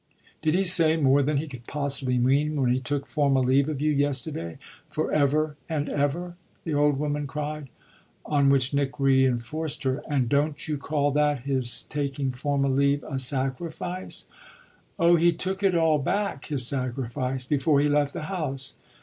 "Did 0.41 0.55
he 0.55 0.63
say 0.63 0.97
more 0.97 1.21
than 1.21 1.37
he 1.37 1.45
can 1.47 1.59
possibly 1.67 2.17
mean 2.17 2.59
when 2.59 2.71
he 2.73 2.79
took 2.79 3.05
formal 3.05 3.43
leave 3.43 3.69
of 3.69 3.79
you 3.81 3.91
yesterday 3.91 4.57
for 4.89 5.11
ever 5.11 5.57
and 5.69 5.87
ever?" 5.89 6.35
the 6.63 6.73
old 6.73 6.97
woman 6.97 7.27
cried. 7.27 7.69
On 8.25 8.49
which 8.49 8.73
Nick 8.73 8.99
re 8.99 9.27
enforced 9.27 9.83
her. 9.83 10.01
"And 10.09 10.27
don't 10.27 10.67
you 10.67 10.79
call 10.79 11.11
that 11.11 11.41
his 11.41 11.83
taking 11.83 12.31
formal 12.31 12.71
leave 12.71 13.03
a 13.03 13.19
sacrifice?" 13.19 14.25
"Oh 14.97 15.17
he 15.17 15.31
took 15.31 15.61
it 15.61 15.75
all 15.75 15.99
back, 15.99 16.45
his 16.47 16.65
sacrifice, 16.65 17.45
before 17.45 17.79
he 17.79 17.87
left 17.87 18.13
the 18.13 18.23
house." 18.23 18.77